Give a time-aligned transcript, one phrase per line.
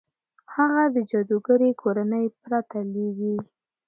[0.55, 3.35] هغه د جادوګرې کورنۍ پرته لوېږي.